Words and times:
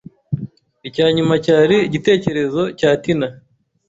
Icya 0.87 1.07
nyuma 1.15 1.33
cyari 1.45 1.77
igitekerezo 1.87 2.61
cya 2.79 2.91
Tina. 3.03 3.27